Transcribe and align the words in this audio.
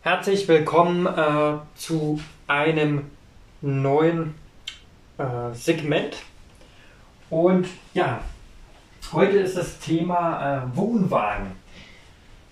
Herzlich 0.00 0.46
willkommen 0.46 1.06
äh, 1.06 1.54
zu 1.74 2.20
einem 2.46 3.10
neuen 3.60 4.36
äh, 5.18 5.52
Segment. 5.52 6.18
Und 7.30 7.66
ja, 7.94 8.20
heute 9.12 9.38
ist 9.38 9.56
das 9.56 9.80
Thema 9.80 10.70
äh, 10.70 10.76
Wohnwagen. 10.76 11.50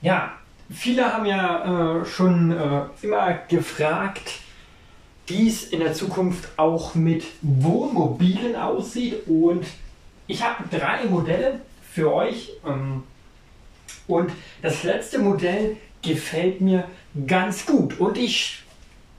Ja, 0.03 0.33
viele 0.69 1.13
haben 1.13 1.25
ja 1.25 2.01
äh, 2.01 2.05
schon 2.05 2.51
äh, 2.51 2.83
immer 3.03 3.35
gefragt, 3.49 4.41
wie 5.29 5.49
es 5.49 5.69
in 5.69 5.79
der 5.79 5.93
Zukunft 5.93 6.49
auch 6.59 6.97
mit 6.97 7.27
Wohnmobilen 7.43 8.57
aussieht. 8.57 9.25
Und 9.29 9.65
ich 10.27 10.43
habe 10.43 10.65
drei 10.69 11.05
Modelle 11.05 11.61
für 11.93 12.13
euch. 12.13 12.51
Ähm, 12.67 13.05
und 14.09 14.33
das 14.63 14.83
letzte 14.83 15.21
Modell 15.21 15.77
gefällt 16.03 16.61
mir 16.61 16.85
ganz 17.27 17.67
gut. 17.67 17.99
Und 18.01 18.19
ich 18.19 18.63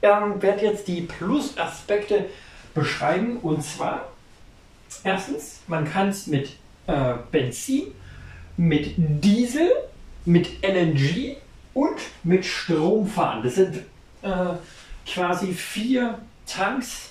ähm, 0.02 0.40
werde 0.40 0.64
jetzt 0.64 0.88
die 0.88 1.02
Plusaspekte 1.02 2.26
beschreiben. 2.74 3.38
Und 3.38 3.62
zwar, 3.62 4.12
erstens, 5.04 5.60
man 5.66 5.90
kann 5.90 6.08
es 6.08 6.26
mit 6.26 6.50
äh, 6.86 7.14
Benzin, 7.30 7.88
mit 8.56 8.94
Diesel, 8.96 9.70
mit 10.24 10.62
LNG 10.62 11.36
und 11.74 11.98
mit 12.22 12.44
Strom 12.44 13.06
fahren. 13.06 13.42
Das 13.42 13.54
sind 13.56 13.76
äh, 14.22 14.54
quasi 15.06 15.52
vier 15.52 16.18
Tanks. 16.46 17.10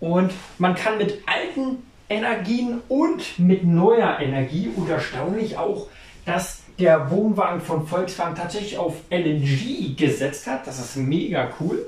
Und 0.00 0.32
man 0.58 0.74
kann 0.74 0.98
mit 0.98 1.22
alten 1.26 1.82
Energien 2.08 2.80
und 2.88 3.38
mit 3.38 3.64
neuer 3.64 4.18
Energie 4.18 4.70
und 4.74 4.88
erstaunlich 4.88 5.56
auch, 5.56 5.88
dass 6.24 6.59
der 6.80 7.10
Wohnwagen 7.10 7.60
von 7.60 7.86
Volkswagen 7.86 8.34
tatsächlich 8.34 8.78
auf 8.78 8.94
LNG 9.10 9.96
gesetzt 9.96 10.46
hat. 10.46 10.66
Das 10.66 10.78
ist 10.78 10.96
mega 10.96 11.50
cool. 11.60 11.86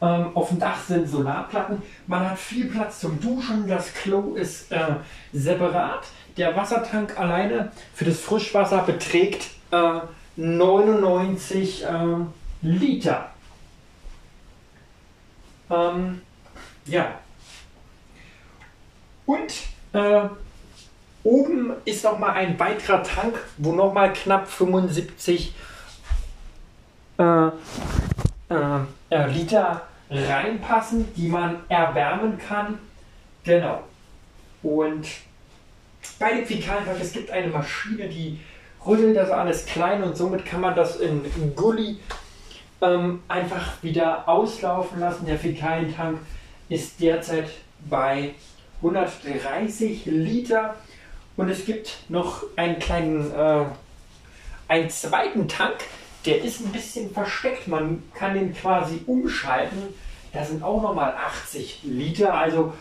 Ähm, 0.00 0.30
auf 0.34 0.48
dem 0.48 0.58
Dach 0.58 0.80
sind 0.80 1.08
Solarplatten. 1.08 1.82
Man 2.06 2.30
hat 2.30 2.38
viel 2.38 2.66
Platz 2.66 3.00
zum 3.00 3.20
Duschen. 3.20 3.68
Das 3.68 3.92
Klo 3.92 4.34
ist 4.34 4.72
äh, 4.72 4.94
separat. 5.32 6.06
Der 6.36 6.56
Wassertank 6.56 7.18
alleine 7.18 7.72
für 7.94 8.04
das 8.04 8.20
Frischwasser 8.20 8.82
beträgt 8.82 9.50
äh, 9.70 10.00
99 10.36 11.84
äh, 11.84 11.88
Liter. 12.62 13.30
Ähm, 15.70 16.22
ja. 16.86 17.18
Und 19.26 19.52
äh, 19.92 20.28
Oben 21.24 21.72
ist 21.84 22.04
noch 22.04 22.18
mal 22.18 22.32
ein 22.32 22.58
weiterer 22.58 23.02
Tank, 23.02 23.38
wo 23.56 23.72
noch 23.72 23.92
mal 23.92 24.12
knapp 24.12 24.48
75 24.48 25.54
äh, 27.18 27.48
äh, 28.48 29.26
Liter 29.26 29.82
reinpassen, 30.10 31.12
die 31.14 31.28
man 31.28 31.60
erwärmen 31.68 32.38
kann. 32.38 32.78
Genau. 33.44 33.82
Und 34.62 35.06
bei 36.18 36.34
dem 36.34 36.46
Fäkaltank, 36.46 36.98
es 37.00 37.12
gibt 37.12 37.30
eine 37.30 37.48
Maschine, 37.48 38.08
die 38.08 38.40
rüttelt 38.86 39.16
das 39.16 39.30
alles 39.30 39.66
klein 39.66 40.02
und 40.02 40.16
somit 40.16 40.46
kann 40.46 40.60
man 40.60 40.74
das 40.74 40.96
in 40.96 41.22
Gully 41.54 41.98
ähm, 42.80 43.22
einfach 43.28 43.82
wieder 43.82 44.28
auslaufen 44.28 45.00
lassen. 45.00 45.26
Der 45.26 45.38
Fäkalientank 45.38 46.18
ist 46.68 47.00
derzeit 47.00 47.50
bei 47.88 48.34
130 48.82 50.06
Liter 50.06 50.76
und 51.38 51.48
es 51.48 51.64
gibt 51.64 51.96
noch 52.08 52.42
einen 52.56 52.78
kleinen, 52.80 53.32
äh, 53.32 53.64
einen 54.66 54.90
zweiten 54.90 55.46
Tank, 55.48 55.76
der 56.26 56.42
ist 56.42 56.58
ein 56.60 56.72
bisschen 56.72 57.12
versteckt. 57.12 57.68
Man 57.68 58.02
kann 58.12 58.34
den 58.34 58.52
quasi 58.52 59.02
umschalten. 59.06 59.94
Da 60.32 60.44
sind 60.44 60.64
auch 60.64 60.82
nochmal 60.82 61.14
80 61.14 61.82
Liter. 61.84 62.34
Also 62.34 62.72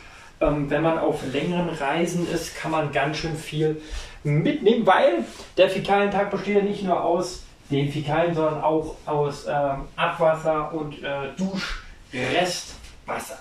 ähm, 0.41 0.71
wenn 0.71 0.81
man 0.81 0.97
auf 0.97 1.21
längeren 1.31 1.69
Reisen 1.69 2.27
ist, 2.29 2.57
kann 2.57 2.71
man 2.71 2.91
ganz 2.91 3.17
schön 3.17 3.37
viel 3.37 3.79
mitnehmen, 4.23 4.87
weil 4.87 5.23
der 5.55 5.69
Fäkalientag 5.69 6.31
besteht 6.31 6.57
ja 6.57 6.63
nicht 6.63 6.83
nur 6.83 7.01
aus 7.01 7.43
den 7.69 7.91
Fäkalien, 7.91 8.33
sondern 8.33 8.63
auch 8.63 8.95
aus 9.05 9.45
ähm, 9.47 9.85
Abwasser 9.95 10.73
und 10.73 11.03
äh, 11.03 11.29
Duschrestwasser. 11.37 13.37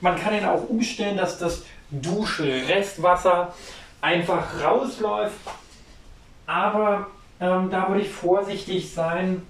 Man 0.00 0.18
kann 0.18 0.34
ihn 0.34 0.46
auch 0.46 0.66
umstellen, 0.66 1.18
dass 1.18 1.38
das 1.38 1.64
Duschrestwasser 1.90 3.52
einfach 4.02 4.62
rausläuft. 4.62 5.38
Aber 6.46 7.06
ähm, 7.40 7.70
da 7.70 7.88
würde 7.88 8.02
ich 8.02 8.10
vorsichtig 8.10 8.92
sein, 8.92 9.42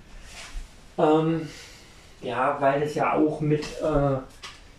ähm, 0.96 1.48
ja, 2.20 2.56
weil 2.60 2.82
es 2.82 2.94
ja 2.94 3.14
auch 3.14 3.40
mit 3.40 3.64
äh, 3.82 4.18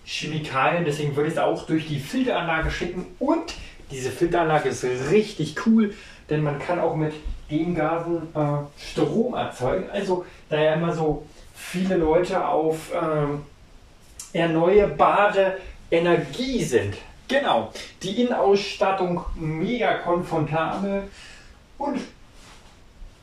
Chemikalien, 0.06 0.86
deswegen 0.86 1.16
würde 1.16 1.28
ich 1.28 1.36
es 1.36 1.40
auch 1.40 1.66
durch 1.66 1.88
die 1.88 2.00
Filteranlage 2.00 2.72
schicken. 2.72 3.06
Und 3.20 3.54
diese 3.92 4.10
Filteranlage 4.10 4.70
ist 4.70 4.86
richtig 5.12 5.56
cool, 5.66 5.94
denn 6.30 6.42
man 6.42 6.60
kann 6.60 6.80
auch 6.80 6.96
mit 6.96 7.14
den 7.50 7.76
Gasen 7.76 8.34
äh, 8.34 8.58
Strom 8.80 9.34
erzeugen. 9.34 9.90
Also 9.92 10.26
da 10.50 10.62
ja 10.62 10.74
immer 10.74 10.94
so 10.94 11.26
viele 11.54 11.98
Leute 11.98 12.48
auf 12.48 12.92
äh, 12.94 14.38
erneuerbare 14.38 15.58
Energie 15.92 16.64
sind. 16.64 16.96
Genau, 17.34 17.74
die 18.04 18.22
Innenausstattung 18.22 19.26
mega 19.34 19.96
komfortabel 19.96 21.10
und 21.80 22.00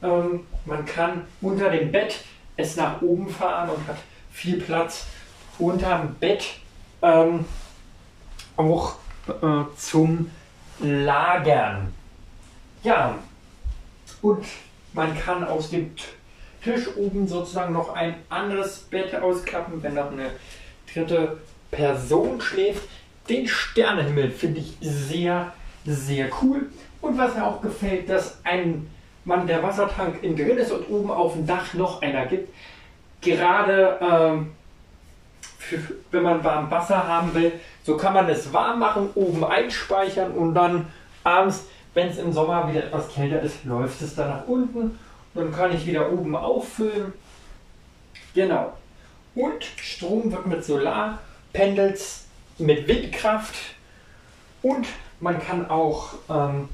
ähm, 0.03 0.48
man 0.65 0.84
kann 0.84 1.28
unter 1.41 1.71
dem 1.71 1.93
Bett 1.93 2.25
es 2.56 2.75
nach 2.75 3.00
oben 3.03 3.28
fahren 3.28 3.70
und 3.70 3.87
hat 3.87 3.99
viel 4.32 4.60
Platz 4.60 5.06
unterm 5.60 6.16
Bett 6.16 6.44
ähm, 7.03 7.44
auch 8.56 8.97
äh, 9.28 9.76
zum 9.76 10.28
Lagern. 10.81 11.94
Ja, 12.82 13.15
und 14.22 14.44
man 14.93 15.16
kann 15.16 15.44
aus 15.44 15.70
dem 15.70 15.94
Tisch 16.65 16.88
oben 16.97 17.28
sozusagen 17.28 17.75
noch 17.75 17.94
ein 17.94 18.16
anderes 18.28 18.81
Bett 18.81 19.15
ausklappen, 19.15 19.81
wenn 19.84 19.94
noch 19.94 20.10
eine 20.10 20.32
dritte 20.93 21.38
Person 21.70 22.41
schläft. 22.41 22.88
Den 23.28 23.47
Sternenhimmel 23.47 24.31
finde 24.31 24.60
ich 24.60 24.76
sehr, 24.81 25.53
sehr 25.84 26.28
cool. 26.42 26.70
Und 27.00 27.16
was 27.16 27.34
mir 27.34 27.47
auch 27.47 27.60
gefällt, 27.60 28.08
dass 28.08 28.38
ein 28.44 28.88
Mann 29.25 29.47
der 29.47 29.62
Wassertank 29.62 30.22
innen 30.22 30.36
drin 30.36 30.58
ist 30.58 30.72
und 30.72 30.88
oben 30.88 31.10
auf 31.10 31.34
dem 31.34 31.47
Dach 31.47 31.75
noch 31.75 32.03
einer 32.03 32.26
gibt. 32.26 32.53
Gerade 33.20 33.98
ähm, 34.00 34.53
für, 35.58 35.78
wenn 36.10 36.22
man 36.22 36.42
warm 36.42 36.70
Wasser 36.70 37.06
haben 37.06 37.34
will, 37.34 37.53
so 37.84 37.97
kann 37.97 38.14
man 38.14 38.28
es 38.28 38.53
warm 38.53 38.78
machen, 38.78 39.10
oben 39.14 39.44
einspeichern 39.44 40.32
und 40.32 40.54
dann 40.54 40.87
abends, 41.22 41.64
wenn 41.94 42.08
es 42.08 42.19
im 42.19 42.32
Sommer 42.32 42.69
wieder 42.69 42.84
etwas 42.84 43.12
kälter 43.12 43.41
ist, 43.42 43.64
läuft 43.64 44.00
es 44.00 44.14
dann 44.14 44.28
nach 44.28 44.47
unten. 44.47 44.98
Dann 45.34 45.52
kann 45.52 45.72
ich 45.72 45.87
wieder 45.87 46.10
oben 46.10 46.34
auffüllen. 46.34 47.12
Genau. 48.34 48.72
Und 49.34 49.64
Strom 49.64 50.32
wird 50.32 50.47
mit 50.47 50.64
Solarpendels 50.64 52.26
mit 52.60 52.87
Windkraft 52.87 53.54
und 54.62 54.87
man 55.21 55.41
kann 55.41 55.69
auch, 55.71 56.15
ähm, 56.28 56.69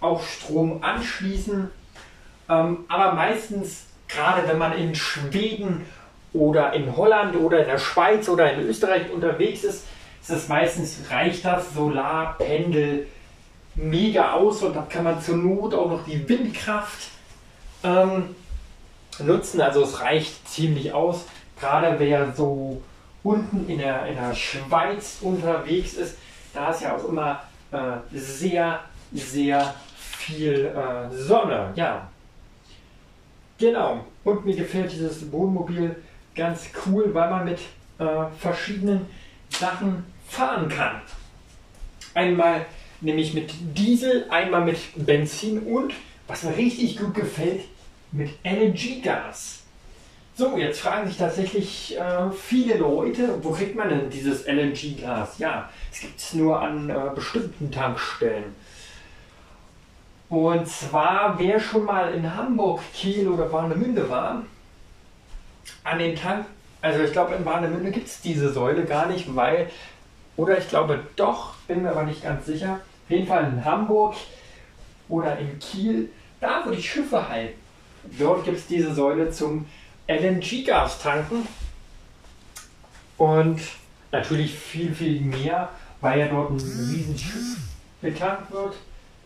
auch 0.00 0.22
Strom 0.22 0.82
anschließen. 0.82 1.70
Ähm, 2.48 2.78
aber 2.88 3.14
meistens, 3.14 3.86
gerade 4.08 4.46
wenn 4.48 4.58
man 4.58 4.76
in 4.76 4.94
Schweden 4.94 5.84
oder 6.32 6.72
in 6.72 6.96
Holland 6.96 7.36
oder 7.36 7.60
in 7.60 7.66
der 7.66 7.78
Schweiz 7.78 8.28
oder 8.28 8.52
in 8.52 8.60
Österreich 8.60 9.10
unterwegs 9.10 9.64
ist, 9.64 9.84
ist 10.22 10.30
es 10.30 10.48
meistens 10.48 10.98
reicht 11.10 11.44
das 11.44 11.74
Solarpendel 11.74 13.06
mega 13.74 14.32
aus 14.34 14.62
und 14.62 14.76
dann 14.76 14.88
kann 14.88 15.04
man 15.04 15.20
zur 15.20 15.36
Not 15.36 15.74
auch 15.74 15.90
noch 15.90 16.04
die 16.04 16.28
Windkraft 16.28 17.08
ähm, 17.82 18.34
nutzen. 19.18 19.60
Also 19.60 19.82
es 19.82 20.00
reicht 20.00 20.48
ziemlich 20.48 20.92
aus. 20.92 21.24
Gerade 21.58 21.98
wer 21.98 22.32
so 22.32 22.82
unten 23.22 23.68
in 23.68 23.78
der, 23.78 24.06
in 24.06 24.16
der 24.16 24.34
Schweiz 24.34 25.18
unterwegs 25.20 25.94
ist, 25.94 26.16
da 26.52 26.70
ist 26.70 26.82
ja 26.82 26.96
auch 26.96 27.08
immer 27.08 27.42
äh, 27.70 27.96
sehr, 28.12 28.80
sehr 29.12 29.74
viel 29.90 30.66
äh, 30.66 31.14
Sonne. 31.14 31.72
Ja, 31.76 32.08
genau. 33.58 34.04
Und 34.24 34.44
mir 34.44 34.56
gefällt 34.56 34.92
dieses 34.92 35.30
Wohnmobil 35.30 35.96
ganz 36.34 36.68
cool, 36.86 37.12
weil 37.12 37.30
man 37.30 37.44
mit 37.44 37.60
äh, 37.98 38.26
verschiedenen 38.38 39.06
Sachen 39.48 40.04
fahren 40.26 40.68
kann. 40.68 41.00
Einmal 42.14 42.66
nämlich 43.00 43.34
mit 43.34 43.52
Diesel, 43.76 44.26
einmal 44.30 44.64
mit 44.64 44.78
Benzin 44.94 45.60
und, 45.60 45.94
was 46.26 46.42
mir 46.42 46.56
richtig 46.56 46.98
gut 46.98 47.14
gefällt, 47.14 47.62
mit 48.12 48.30
LNG-Gas. 48.44 49.59
So, 50.40 50.56
jetzt 50.56 50.80
fragen 50.80 51.06
sich 51.06 51.18
tatsächlich 51.18 51.98
äh, 51.98 52.30
viele 52.30 52.78
Leute, 52.78 53.44
wo 53.44 53.50
kriegt 53.50 53.76
man 53.76 53.90
denn 53.90 54.08
dieses 54.08 54.46
LNG-Gas? 54.46 55.38
Ja, 55.38 55.68
es 55.92 56.00
gibt 56.00 56.18
es 56.18 56.32
nur 56.32 56.58
an 56.58 56.88
äh, 56.88 56.94
bestimmten 57.14 57.70
Tankstellen. 57.70 58.56
Und 60.30 60.66
zwar, 60.66 61.38
wer 61.38 61.60
schon 61.60 61.84
mal 61.84 62.14
in 62.14 62.34
Hamburg, 62.34 62.80
Kiel 62.94 63.28
oder 63.28 63.52
Warnemünde 63.52 64.08
war, 64.08 64.42
an 65.84 65.98
den 65.98 66.16
Tank, 66.16 66.46
also 66.80 67.00
ich 67.00 67.12
glaube 67.12 67.34
in 67.34 67.44
Warnemünde 67.44 67.90
gibt 67.90 68.06
es 68.06 68.22
diese 68.22 68.50
Säule 68.50 68.86
gar 68.86 69.08
nicht, 69.08 69.36
weil, 69.36 69.68
oder 70.38 70.56
ich 70.56 70.70
glaube 70.70 71.00
doch, 71.16 71.56
bin 71.68 71.82
mir 71.82 71.90
aber 71.90 72.04
nicht 72.04 72.22
ganz 72.22 72.46
sicher, 72.46 72.80
auf 73.04 73.10
jeden 73.10 73.26
Fall 73.26 73.44
in 73.44 73.62
Hamburg 73.62 74.14
oder 75.10 75.38
in 75.38 75.58
Kiel, 75.58 76.08
da 76.40 76.62
wo 76.64 76.70
die 76.70 76.82
Schiffe 76.82 77.28
halten, 77.28 77.60
dort 78.18 78.46
gibt 78.46 78.56
es 78.56 78.66
diese 78.66 78.94
Säule 78.94 79.30
zum 79.30 79.66
LNG-Gas 80.10 81.00
tanken. 81.02 81.46
Und 83.16 83.60
natürlich 84.10 84.54
viel, 84.54 84.94
viel 84.94 85.20
mehr, 85.20 85.68
weil 86.00 86.18
ja 86.18 86.26
dort 86.26 86.50
ein 86.50 86.56
Riesenschiff 86.58 87.58
betankt 88.00 88.50
wird 88.50 88.74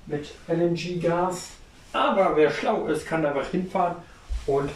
mit 0.06 0.34
LNG-Gas. 0.48 1.50
Aber 1.92 2.36
wer 2.36 2.50
schlau 2.50 2.86
ist, 2.86 3.06
kann 3.06 3.24
einfach 3.24 3.48
hinfahren 3.50 3.96
und 4.46 4.70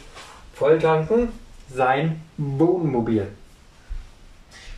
volltanken 0.54 1.32
sein 1.68 2.22
Wohnmobil. 2.36 3.28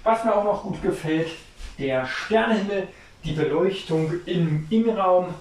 Was 0.03 0.25
mir 0.25 0.35
auch 0.35 0.45
noch 0.45 0.63
gut 0.63 0.83
gefällt, 0.83 1.31
der 1.79 2.07
Sternenhimmel, 2.07 2.89
die 3.25 3.33
Beleuchtung 3.33 4.13
im 4.25 4.67
Innenraum 4.71 5.35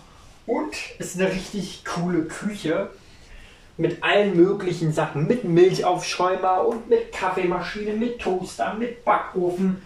und 0.45 0.75
es 0.99 1.15
ist 1.15 1.21
eine 1.21 1.31
richtig 1.31 1.83
coole 1.85 2.23
Küche 2.23 2.89
mit 3.79 4.03
allen 4.03 4.35
möglichen 4.35 4.91
Sachen, 4.91 5.25
mit 5.25 5.45
Milchaufschäumer 5.45 6.67
und 6.67 6.89
mit 6.89 7.13
Kaffeemaschine, 7.13 7.93
mit 7.93 8.19
Toaster, 8.19 8.73
mit 8.73 9.05
Backofen 9.05 9.81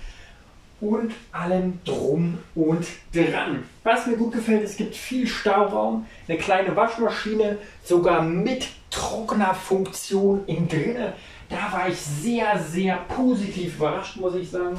und 0.81 1.13
allem 1.31 1.80
drum 1.86 2.40
und 2.56 2.88
dran. 3.13 3.63
Was 3.84 4.07
mir 4.07 4.18
gut 4.18 4.34
gefällt, 4.34 4.63
es 4.63 4.78
gibt 4.78 4.95
viel 4.95 5.28
Stauraum, 5.28 6.07
eine 6.28 6.40
kleine 6.40 6.75
Waschmaschine, 6.75 7.60
sogar 7.84 8.24
mit 8.24 8.66
Trocknerfunktion 8.90 10.44
innen 10.48 10.68
drinne. 10.68 11.13
Da 11.48 11.72
war 11.72 11.88
ich 11.88 11.98
sehr, 11.98 12.57
sehr 12.60 12.98
positiv 12.98 13.75
überrascht, 13.75 14.18
muss 14.18 14.34
ich 14.34 14.50
sagen. 14.50 14.78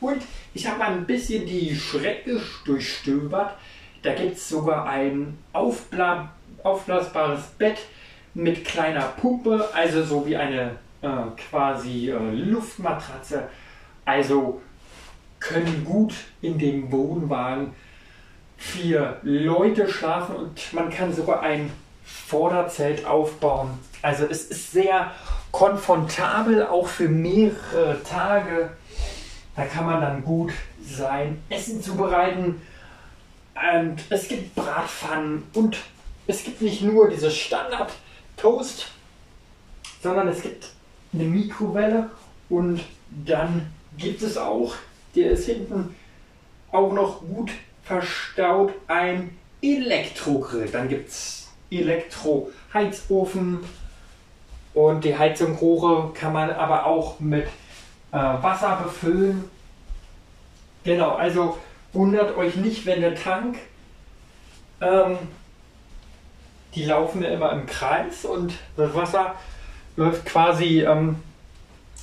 Und 0.00 0.20
ich 0.52 0.66
habe 0.66 0.78
mal 0.78 0.92
ein 0.92 1.06
bisschen 1.06 1.46
die 1.46 1.74
Schrecke 1.74 2.42
durchstöbert. 2.66 3.54
Da 4.02 4.12
gibt 4.14 4.36
es 4.36 4.48
sogar 4.50 4.86
ein 4.86 5.38
aufbla 5.54 6.30
aufblasbares 6.64 7.42
Bett 7.58 7.78
mit 8.34 8.64
kleiner 8.64 9.12
Pumpe, 9.20 9.68
also 9.74 10.02
so 10.04 10.26
wie 10.26 10.36
eine 10.36 10.76
äh, 11.02 11.08
quasi 11.50 12.10
äh, 12.10 12.30
Luftmatratze 12.32 13.48
also 14.04 14.60
können 15.38 15.84
gut 15.84 16.14
in 16.42 16.58
dem 16.58 16.90
Wohnwagen 16.90 17.72
vier 18.56 19.18
Leute 19.22 19.88
schlafen 19.88 20.36
und 20.36 20.72
man 20.72 20.90
kann 20.90 21.14
sogar 21.14 21.40
ein 21.40 21.70
Vorderzelt 22.04 23.06
aufbauen. 23.06 23.70
Also 24.02 24.24
es 24.24 24.44
ist 24.44 24.72
sehr 24.72 25.12
komfortabel, 25.52 26.66
auch 26.66 26.88
für 26.88 27.08
mehrere 27.08 28.02
Tage. 28.02 28.70
Da 29.56 29.64
kann 29.64 29.86
man 29.86 30.00
dann 30.00 30.24
gut 30.24 30.52
sein 30.82 31.42
Essen 31.48 31.82
zubereiten. 31.82 32.60
Und 33.74 34.02
es 34.10 34.28
gibt 34.28 34.54
Bratpfannen 34.54 35.44
und 35.54 35.76
es 36.30 36.44
gibt 36.44 36.62
nicht 36.62 36.82
nur 36.82 37.08
dieses 37.08 37.36
Standard 37.36 37.92
Toast, 38.36 38.86
sondern 40.00 40.28
es 40.28 40.40
gibt 40.42 40.68
eine 41.12 41.24
Mikrowelle 41.24 42.08
und 42.48 42.80
dann 43.26 43.72
gibt 43.98 44.22
es 44.22 44.38
auch, 44.38 44.74
der 45.16 45.32
ist 45.32 45.46
hinten 45.46 45.96
auch 46.70 46.92
noch 46.92 47.20
gut 47.20 47.50
verstaut, 47.82 48.72
ein 48.86 49.36
Elektrogrill. 49.60 50.68
Dann 50.68 50.88
gibt 50.88 51.08
es 51.08 51.48
Elektroheizofen 51.68 53.58
und 54.72 55.04
die 55.04 55.18
Heizungrohre 55.18 56.12
kann 56.14 56.32
man 56.32 56.50
aber 56.50 56.86
auch 56.86 57.18
mit 57.18 57.46
äh, 58.12 58.16
Wasser 58.16 58.80
befüllen. 58.84 59.50
Genau, 60.84 61.16
also 61.16 61.58
wundert 61.92 62.36
euch 62.36 62.54
nicht, 62.54 62.86
wenn 62.86 63.00
der 63.00 63.16
Tank, 63.16 63.58
ähm, 64.80 65.18
die 66.74 66.84
laufen 66.84 67.22
ja 67.22 67.30
immer 67.30 67.52
im 67.52 67.66
Kreis 67.66 68.24
und 68.24 68.54
das 68.76 68.94
Wasser 68.94 69.34
läuft 69.96 70.24
quasi 70.26 70.82
ähm, 70.82 71.16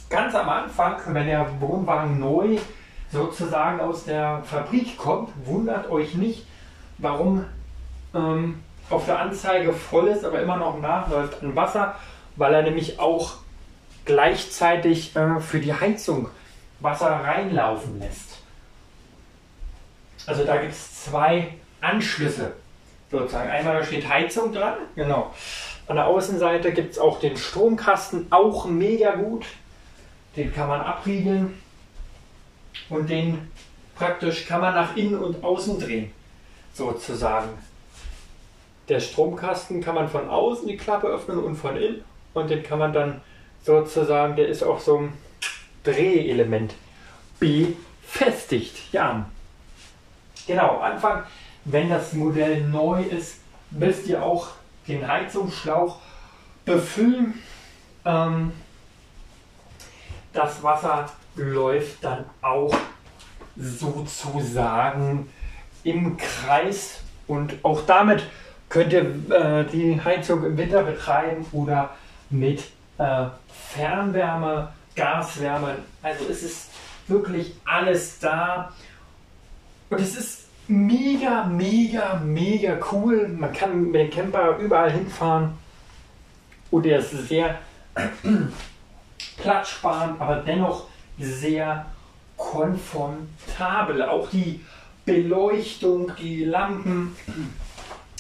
ganz 0.10 0.36
am 0.36 0.50
Anfang, 0.50 0.98
wenn 1.08 1.28
der 1.28 1.48
Wohnwagen 1.60 2.20
neu 2.20 2.58
sozusagen 3.12 3.80
aus 3.80 4.06
der 4.06 4.44
Fabrik 4.44 4.98
kommt, 4.98 5.30
wundert 5.46 5.90
euch 5.90 6.16
nicht, 6.16 6.46
warum 6.98 7.46
ähm, 8.14 8.62
auf 8.90 9.06
der 9.06 9.20
Anzeige 9.20 9.74
voll 9.74 10.08
ist, 10.08 10.26
aber 10.26 10.42
immer 10.42 10.58
noch 10.58 10.80
nachläuft 10.80 11.42
an 11.42 11.56
Wasser, 11.56 11.96
weil 12.36 12.54
er 12.54 12.64
nämlich 12.64 13.00
auch 13.00 13.38
gleichzeitig 14.06 15.16
äh, 15.16 15.40
für 15.40 15.60
die 15.60 15.74
Heizung 15.74 16.30
Wasser 16.80 17.10
reinlaufen 17.10 18.00
lässt. 18.00 18.38
Also 20.26 20.44
da 20.44 20.58
gibt 20.58 20.74
es 20.74 21.06
zwei 21.06 21.54
Anschlüsse 21.82 22.54
sozusagen. 23.12 23.50
Einmal 23.50 23.80
da 23.80 23.86
steht 23.86 24.08
Heizung 24.08 24.54
dran, 24.54 24.76
genau. 24.96 25.34
An 25.88 25.96
der 25.96 26.08
Außenseite 26.08 26.74
gibt 26.74 26.92
es 26.92 27.00
auch 27.00 27.20
den 27.20 27.38
Stromkasten, 27.38 28.28
auch 28.30 28.66
mega 28.66 29.16
gut. 29.16 29.46
Den 30.36 30.54
kann 30.54 30.68
man 30.68 30.82
abriegeln 30.82 31.60
und 32.90 33.10
den 33.10 33.50
praktisch 33.96 34.46
kann 34.46 34.62
man 34.62 34.76
nach 34.76 34.96
innen 34.96 35.18
und 35.18 35.44
außen 35.44 35.80
drehen, 35.80 36.12
sozusagen. 36.74 37.50
Der 38.90 39.00
Stromkasten 39.00 39.82
kann 39.82 39.96
man 39.96 40.10
von 40.10 40.30
außen 40.30 40.68
die 40.68 40.78
Klappe 40.78 41.08
öffnen 41.08 41.40
und 41.40 41.56
von 41.56 41.76
innen 41.76 42.04
und 42.34 42.50
den 42.50 42.64
kann 42.64 42.80
man 42.80 42.94
dann 42.94 43.22
sozusagen, 43.64 44.36
der 44.36 44.48
ist 44.48 44.64
auch 44.64 44.80
so 44.80 44.98
ein 44.98 45.14
Drehelement 45.84 46.76
befestigt. 47.40 48.94
Ja, 48.94 49.26
genau, 50.46 50.78
Anfang, 50.78 51.24
wenn 51.68 51.90
das 51.90 52.14
Modell 52.14 52.62
neu 52.62 53.04
ist, 53.04 53.36
müsst 53.72 54.08
ihr 54.08 54.24
auch 54.24 54.50
den 54.88 55.06
Heizungsschlauch 55.06 56.00
befüllen. 56.66 57.42
Ähm, 58.06 58.54
das 60.32 60.64
Wasser 60.64 61.12
läuft 61.36 62.04
dann 62.04 62.26
auch 62.42 62.74
sozusagen 63.58 65.30
im 65.84 66.16
Kreis 66.18 67.02
und 67.28 67.54
auch 67.64 67.82
damit 67.86 68.24
könnt 68.70 68.94
ihr 68.94 69.02
äh, 69.30 69.66
die 69.66 70.00
Heizung 70.02 70.46
im 70.46 70.58
Winter 70.58 70.84
betreiben 70.84 71.46
oder 71.52 71.96
mit 72.30 72.64
äh, 72.98 73.26
Fernwärme, 73.74 74.72
Gaswärme. 74.96 75.76
Also 76.02 76.26
es 76.30 76.44
ist 76.44 76.70
wirklich 77.08 77.56
alles 77.66 78.20
da 78.20 78.72
und 79.90 80.00
es 80.00 80.18
ist 80.18 80.48
mega, 80.68 81.46
mega, 81.46 82.20
mega 82.24 82.78
cool. 82.92 83.28
Man 83.28 83.54
kann 83.54 83.92
mit 83.92 83.96
dem 83.96 84.10
Camper 84.10 84.58
überall 84.58 84.92
hinfahren 84.92 85.54
und 86.72 86.86
er 86.86 87.00
ist 87.00 87.12
sehr 87.28 87.60
platzsparend, 89.38 90.20
aber 90.20 90.38
dennoch 90.38 90.86
sehr 91.20 91.86
komfortabel. 92.36 94.04
Auch 94.04 94.30
die 94.30 94.62
Beleuchtung, 95.06 96.12
die 96.20 96.44
Lampen. 96.44 97.16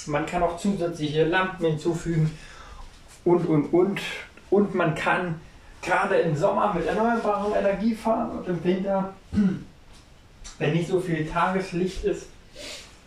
Man 0.05 0.25
kann 0.25 0.41
auch 0.41 0.57
zusätzliche 0.57 1.25
Lampen 1.25 1.65
hinzufügen 1.65 2.31
und, 3.25 3.45
und, 3.45 3.73
und. 3.73 4.01
Und 4.49 4.73
man 4.73 4.95
kann 4.95 5.41
gerade 5.81 6.15
im 6.15 6.35
Sommer 6.35 6.73
mit 6.73 6.85
erneuerbarer 6.85 7.57
Energie 7.57 7.93
fahren 7.93 8.31
und 8.31 8.47
im 8.47 8.63
Winter, 8.63 9.13
wenn 10.59 10.73
nicht 10.73 10.87
so 10.87 11.01
viel 11.01 11.27
Tageslicht 11.27 12.05
ist, 12.05 12.27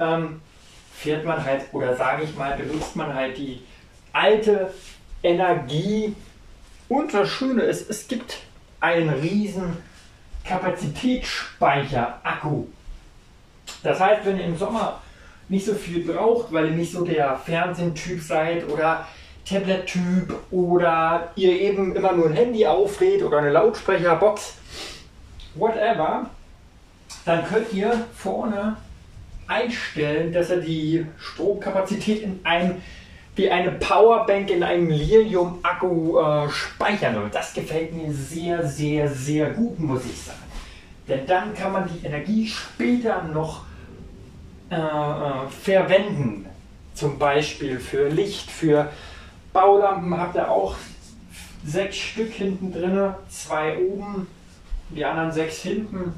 ähm, 0.00 0.40
fährt 0.92 1.25
man 1.25 1.45
halt, 1.45 1.66
oder 1.73 1.95
sage 1.97 2.25
ich 2.25 2.37
mal, 2.37 2.57
benutzt 2.57 2.97
man 2.97 3.14
halt 3.14 3.38
die 3.38 3.62
alte 4.12 4.75
Energie 5.23 6.16
und 6.88 7.14
das 7.14 7.28
Schöne 7.28 7.62
ist, 7.62 7.88
es 7.88 8.09
gibt 8.09 8.38
einen 8.80 9.11
riesen 9.11 9.76
Kapazitätsspeicher-Akku. 10.45 12.64
Das 13.83 13.99
heißt, 14.00 14.25
wenn 14.25 14.38
ihr 14.38 14.47
im 14.47 14.59
Sommer 14.59 15.00
nicht 15.49 15.66
so 15.66 15.75
viel 15.75 16.04
braucht, 16.04 16.52
weil 16.52 16.66
ihr 16.66 16.73
nicht 16.73 16.92
so 16.92 17.04
der 17.04 17.37
Fernsehtyp 17.37 18.21
seid 18.21 18.69
oder 18.69 19.07
Tablet-Typ 19.45 20.35
oder 20.50 21.30
ihr 21.35 21.61
eben 21.61 21.97
immer 21.97 22.12
nur 22.12 22.26
ein 22.26 22.35
Handy 22.35 22.66
auflädt 22.66 23.23
oder 23.23 23.38
eine 23.38 23.50
Lautsprecherbox, 23.50 24.54
whatever, 25.54 26.28
dann 27.25 27.47
könnt 27.47 27.73
ihr 27.73 28.07
vorne 28.16 28.76
einstellen, 29.50 30.33
dass 30.33 30.50
er 30.50 30.59
die 30.59 31.04
Stromkapazität 31.19 32.23
in 32.23 32.40
ein 32.45 32.80
wie 33.37 33.50
eine 33.50 33.71
Powerbank 33.73 34.50
in 34.50 34.62
einem 34.62 34.90
Lilium-Akku 34.90 36.19
äh, 36.19 36.50
speichern 36.50 37.14
soll. 37.14 37.30
Das 37.33 37.54
gefällt 37.54 37.95
mir 37.95 38.12
sehr, 38.12 38.66
sehr, 38.66 39.09
sehr 39.09 39.50
gut, 39.50 39.78
muss 39.78 40.04
ich 40.04 40.19
sagen. 40.21 40.38
Denn 41.09 41.26
dann 41.26 41.54
kann 41.54 41.73
man 41.73 41.88
die 41.88 42.07
Energie 42.07 42.47
später 42.47 43.23
noch 43.23 43.64
äh, 44.71 44.75
äh, 44.75 45.49
verwenden. 45.49 46.47
zum 46.95 47.19
Beispiel 47.19 47.78
für 47.78 48.09
Licht, 48.09 48.50
für 48.50 48.90
Baulampen 49.54 50.19
habt 50.19 50.37
ihr 50.37 50.50
auch 50.50 50.75
sechs 51.64 51.97
Stück 51.97 52.33
hinten 52.33 52.73
drin, 52.73 53.14
zwei 53.30 53.78
oben, 53.78 54.26
die 54.90 55.04
anderen 55.04 55.33
sechs 55.33 55.62
hinten. 55.62 56.12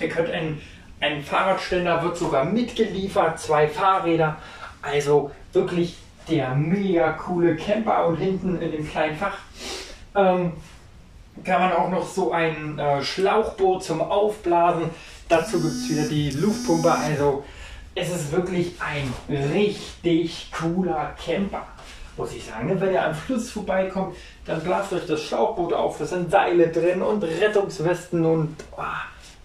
Ihr 0.00 0.08
könnt 0.08 0.30
einen, 0.30 0.60
einen 1.04 1.22
Fahrradständer 1.22 2.02
wird 2.02 2.16
sogar 2.16 2.44
mitgeliefert, 2.44 3.38
zwei 3.38 3.68
Fahrräder. 3.68 4.36
Also 4.80 5.30
wirklich 5.52 5.96
der 6.28 6.54
mega 6.54 7.12
coole 7.12 7.56
Camper 7.56 8.06
und 8.06 8.16
hinten 8.16 8.60
in 8.60 8.72
dem 8.72 8.88
kleinen 8.88 9.16
Fach 9.16 9.36
ähm, 10.14 10.52
kann 11.44 11.60
man 11.60 11.72
auch 11.72 11.90
noch 11.90 12.08
so 12.08 12.32
ein 12.32 12.78
äh, 12.78 13.02
Schlauchboot 13.02 13.84
zum 13.84 14.00
Aufblasen. 14.00 14.88
Dazu 15.28 15.60
gibt 15.60 15.74
es 15.74 15.90
wieder 15.90 16.08
die 16.08 16.30
Luftpumpe. 16.30 16.90
Also 16.90 17.44
es 17.94 18.08
ist 18.08 18.32
wirklich 18.32 18.72
ein 18.80 19.12
richtig 19.28 20.50
cooler 20.52 21.14
Camper. 21.22 21.66
Muss 22.16 22.32
ich 22.32 22.46
sagen, 22.46 22.80
wenn 22.80 22.92
ihr 22.92 23.04
am 23.04 23.14
Fluss 23.14 23.50
vorbeikommt, 23.50 24.16
dann 24.46 24.60
blast 24.60 24.92
euch 24.92 25.06
das 25.06 25.20
Schlauchboot 25.20 25.74
auf. 25.74 25.98
Da 25.98 26.06
sind 26.06 26.30
Seile 26.30 26.68
drin 26.68 27.02
und 27.02 27.22
Rettungswesten 27.24 28.24
und 28.24 28.56
oh, 28.76 28.82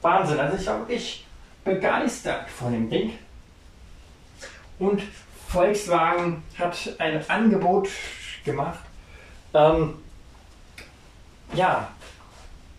Wahnsinn. 0.02 0.40
Also 0.40 0.58
ich 0.58 0.68
war 0.68 0.80
wirklich 0.80 1.26
begeistert 1.64 2.50
von 2.50 2.72
dem 2.72 2.90
Ding. 2.90 3.14
Und 4.78 5.04
Volkswagen 5.48 6.44
hat 6.58 6.78
ein 7.00 7.28
Angebot 7.30 7.90
gemacht. 8.46 8.80
Ähm, 9.54 9.96
ja, 11.54 11.90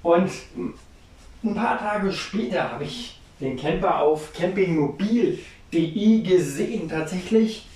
und 0.03 0.31
ein 1.43 1.55
paar 1.55 1.79
Tage 1.79 2.13
später 2.13 2.71
habe 2.71 2.85
ich 2.85 3.19
den 3.41 3.57
Camper 3.57 3.99
auf 3.99 4.33
campingmobil.de 4.33 6.23
gesehen. 6.23 6.89
Tatsächlich, 6.89 7.67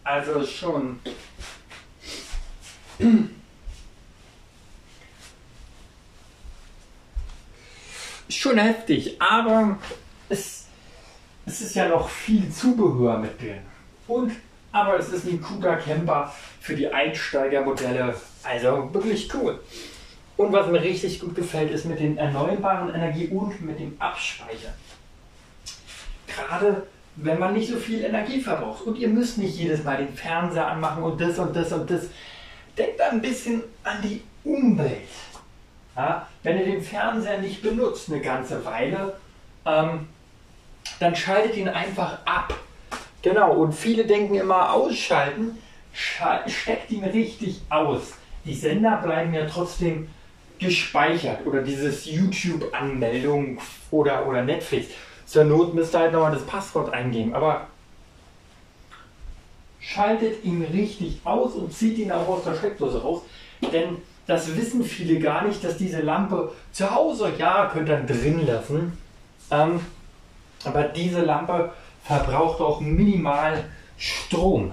Also 0.04 0.46
schon 0.46 1.00
schon 8.28 8.58
heftig, 8.58 9.20
aber 9.20 9.78
es, 10.28 10.66
es 11.46 11.60
ist 11.60 11.74
ja 11.74 11.88
noch 11.88 12.08
viel 12.08 12.50
Zubehör 12.50 13.18
mit 13.18 13.40
drin. 13.40 13.60
Und, 14.06 14.32
aber 14.72 14.98
es 14.98 15.08
ist 15.08 15.26
ein 15.26 15.40
cooler 15.40 15.76
Camper 15.76 16.32
für 16.60 16.74
die 16.74 16.88
Einsteigermodelle. 16.88 18.14
Also 18.42 18.90
wirklich 18.92 19.32
cool. 19.34 19.60
Und 20.36 20.52
was 20.52 20.70
mir 20.70 20.80
richtig 20.80 21.20
gut 21.20 21.34
gefällt, 21.34 21.72
ist 21.72 21.84
mit 21.84 21.98
den 21.98 22.16
erneuerbaren 22.16 22.94
Energie 22.94 23.28
und 23.28 23.60
mit 23.60 23.80
dem 23.80 23.96
Abspeichern. 23.98 24.74
Gerade 26.26 26.86
wenn 27.16 27.38
man 27.38 27.54
nicht 27.54 27.70
so 27.70 27.76
viel 27.76 28.04
Energie 28.04 28.40
verbraucht 28.40 28.86
und 28.86 28.96
ihr 28.96 29.08
müsst 29.08 29.38
nicht 29.38 29.56
jedes 29.56 29.82
Mal 29.82 29.96
den 29.96 30.14
Fernseher 30.14 30.68
anmachen 30.68 31.02
und 31.02 31.20
das 31.20 31.38
und 31.38 31.54
das 31.54 31.72
und 31.72 31.90
das. 31.90 32.02
Denkt 32.76 33.00
ein 33.00 33.20
bisschen 33.20 33.64
an 33.82 34.00
die 34.02 34.22
Umwelt. 34.44 35.08
Ja, 35.98 36.28
wenn 36.44 36.56
ihr 36.60 36.64
den 36.64 36.80
Fernseher 36.80 37.40
nicht 37.40 37.60
benutzt 37.60 38.08
eine 38.08 38.20
ganze 38.20 38.64
Weile, 38.64 39.14
ähm, 39.66 40.06
dann 41.00 41.16
schaltet 41.16 41.56
ihn 41.56 41.68
einfach 41.68 42.18
ab. 42.24 42.54
Genau, 43.20 43.54
und 43.54 43.72
viele 43.72 44.06
denken 44.06 44.36
immer 44.36 44.72
ausschalten, 44.72 45.58
steckt 45.92 46.92
ihn 46.92 47.02
richtig 47.02 47.62
aus. 47.68 48.12
Die 48.44 48.54
Sender 48.54 49.00
bleiben 49.02 49.34
ja 49.34 49.44
trotzdem 49.46 50.08
gespeichert 50.60 51.44
oder 51.44 51.62
dieses 51.62 52.06
YouTube-Anmeldung 52.06 53.58
oder, 53.90 54.24
oder 54.24 54.44
Netflix. 54.44 54.90
Zur 55.26 55.44
Not 55.44 55.74
müsst 55.74 55.96
ihr 55.96 55.98
halt 55.98 56.12
nochmal 56.12 56.30
das 56.32 56.46
Passwort 56.46 56.92
eingeben, 56.92 57.34
aber 57.34 57.66
schaltet 59.80 60.44
ihn 60.44 60.62
richtig 60.62 61.20
aus 61.24 61.54
und 61.54 61.72
zieht 61.72 61.98
ihn 61.98 62.12
auch 62.12 62.28
aus 62.28 62.44
der 62.44 62.54
Steckdose 62.54 63.02
raus, 63.02 63.22
denn 63.72 63.96
das 64.28 64.54
wissen 64.56 64.84
viele 64.84 65.18
gar 65.18 65.44
nicht, 65.44 65.64
dass 65.64 65.78
diese 65.78 66.02
Lampe 66.02 66.52
zu 66.70 66.94
Hause, 66.94 67.32
ja, 67.38 67.70
könnt 67.72 67.88
ihr 67.88 67.96
drin 68.02 68.46
lassen. 68.46 68.96
Ähm, 69.50 69.80
aber 70.64 70.84
diese 70.84 71.22
Lampe 71.22 71.72
verbraucht 72.04 72.60
auch 72.60 72.80
minimal 72.80 73.64
Strom. 73.96 74.70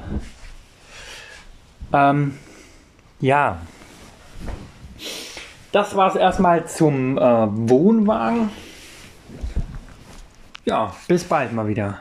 Ähm, 1.94 2.38
ja. 3.22 3.62
Das 5.72 5.96
war 5.96 6.10
es 6.10 6.16
erstmal 6.16 6.68
zum 6.68 7.18
äh, 7.18 7.22
Wohnwagen. 7.22 8.50
Ja, 10.66 10.94
bis 11.08 11.24
bald 11.24 11.54
mal 11.54 11.68
wieder. 11.68 12.00